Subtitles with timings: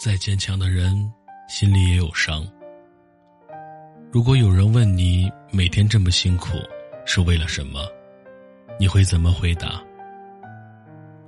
[0.00, 1.12] 再坚强的人，
[1.46, 2.42] 心里也有伤。
[4.10, 6.56] 如果有人问你每天这么辛苦
[7.04, 7.86] 是为了什么，
[8.78, 9.78] 你会怎么回答？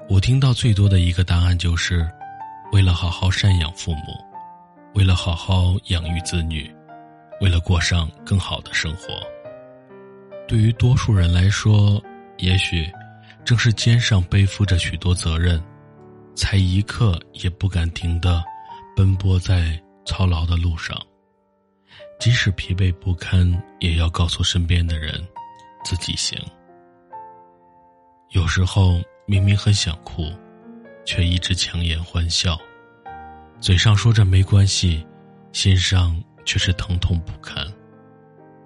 [0.08, 2.10] 我听到最多的一个答案就是，
[2.72, 4.04] 为了好好赡养父母，
[4.94, 6.74] 为了好好养育子女，
[7.42, 9.20] 为了过上更好的生活。
[10.48, 12.02] 对于多数人来说，
[12.38, 12.90] 也许
[13.44, 15.62] 正是肩上背负着许多责任，
[16.34, 18.42] 才一刻也不敢停的
[18.96, 20.96] 奔波在操劳的路上。
[22.18, 23.50] 即使疲惫不堪，
[23.80, 25.26] 也要告诉身边的人，
[25.84, 26.38] 自己行。
[28.30, 30.32] 有时候明明很想哭，
[31.04, 32.58] 却一直强颜欢笑，
[33.60, 35.04] 嘴上说着没关系，
[35.52, 37.66] 心上却是疼痛不堪。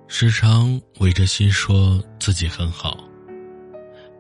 [0.07, 2.97] 时常违着心说自己很好，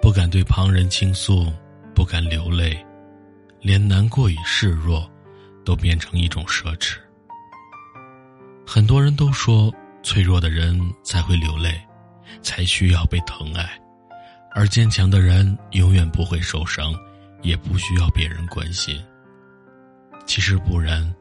[0.00, 1.52] 不敢对旁人倾诉，
[1.94, 2.84] 不敢流泪，
[3.60, 5.08] 连难过与示弱，
[5.66, 6.96] 都变成一种奢侈。
[8.66, 11.78] 很多人都说，脆弱的人才会流泪，
[12.40, 13.68] 才需要被疼爱，
[14.54, 16.94] 而坚强的人永远不会受伤，
[17.42, 18.98] 也不需要别人关心。
[20.24, 21.14] 其实不然，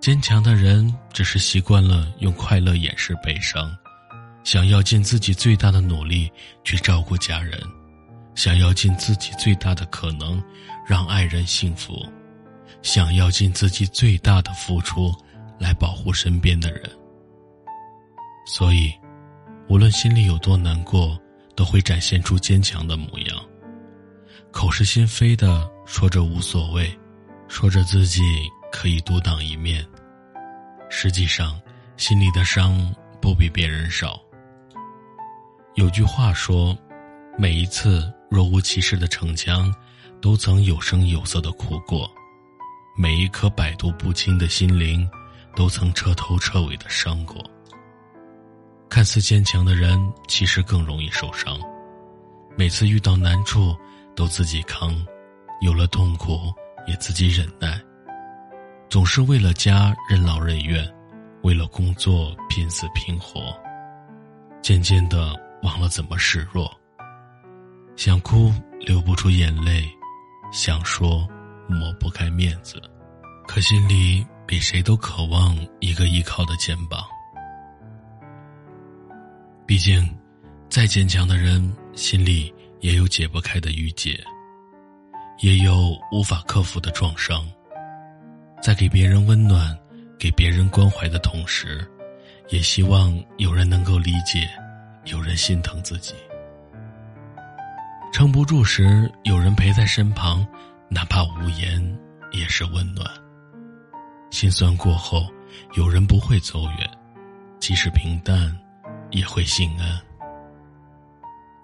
[0.00, 3.76] 坚强的人只是习惯了用快乐掩饰悲伤，
[4.44, 6.30] 想要尽自己最大的努力
[6.64, 7.60] 去照顾家人，
[8.34, 10.42] 想要尽自己最大的可能
[10.86, 12.06] 让爱人幸福，
[12.82, 15.12] 想要尽自己最大的付出。
[15.58, 16.88] 来保护身边的人，
[18.46, 18.94] 所以，
[19.68, 21.20] 无论心里有多难过，
[21.56, 23.36] 都会展现出坚强的模样，
[24.52, 26.96] 口是心非的说着无所谓，
[27.48, 28.22] 说着自己
[28.70, 29.84] 可以独当一面，
[30.88, 31.60] 实际上
[31.96, 34.16] 心里的伤不比别人少。
[35.74, 36.78] 有句话说
[37.36, 39.74] ：“每一次若无其事的逞强，
[40.22, 42.08] 都曾有声有色的哭过；
[42.98, 45.08] 每一颗百毒不侵的心灵。”
[45.56, 47.44] 都曾彻头彻尾的伤过。
[48.88, 51.58] 看似坚强的人，其实更容易受伤。
[52.56, 53.76] 每次遇到难处，
[54.14, 54.94] 都自己扛；
[55.60, 56.54] 有了痛苦，
[56.86, 57.80] 也自己忍耐。
[58.88, 60.88] 总是为了家任劳任怨，
[61.42, 63.52] 为了工作拼死拼活。
[64.62, 66.72] 渐渐的忘了怎么示弱。
[67.96, 69.90] 想哭流不出眼泪，
[70.52, 71.28] 想说
[71.68, 72.82] 抹不开面子，
[73.46, 74.26] 可心里。
[74.48, 77.04] 比谁都渴望一个依靠的肩膀。
[79.66, 80.08] 毕竟，
[80.70, 84.18] 再坚强的人心里也有解不开的郁结，
[85.40, 87.46] 也有无法克服的创伤。
[88.62, 89.78] 在给别人温暖、
[90.18, 91.86] 给别人关怀的同时，
[92.48, 94.48] 也希望有人能够理解，
[95.04, 96.14] 有人心疼自己。
[98.14, 100.42] 撑不住时，有人陪在身旁，
[100.90, 101.98] 哪怕无言，
[102.32, 103.06] 也是温暖。
[104.30, 105.26] 心酸过后，
[105.74, 106.90] 有人不会走远，
[107.58, 108.58] 即使平淡，
[109.10, 110.00] 也会心安。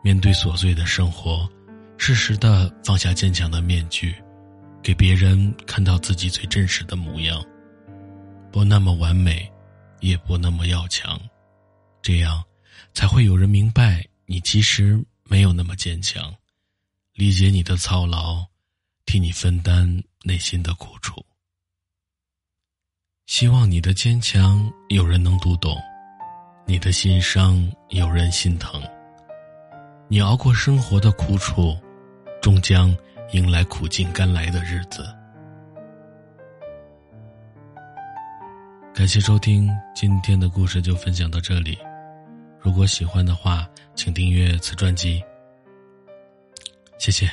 [0.02, 1.48] 面对琐碎的生活，
[1.96, 4.14] 适时的放下坚强的面具，
[4.82, 7.42] 给别人看到自己最真实的模样。
[8.52, 9.50] 不那么完美，
[10.00, 11.18] 也不那么要强，
[12.02, 12.44] 这样，
[12.92, 16.34] 才会有人明白你其实没有那么坚强，
[17.14, 18.44] 理解你的操劳，
[19.14, 19.88] 替你分担
[20.24, 21.24] 内心的苦楚。
[23.26, 25.80] 希望你的坚强有人能读懂，
[26.66, 28.82] 你的心伤有人心疼。
[30.08, 31.78] 你熬过生活的苦楚，
[32.42, 32.92] 终将
[33.30, 35.06] 迎来苦尽甘来的日子。
[38.92, 41.78] 感谢收听今天的故事，就分享到这里。
[42.58, 43.64] 如果喜欢的话，
[43.94, 45.22] 请订阅此专辑。
[46.98, 47.30] 谢谢。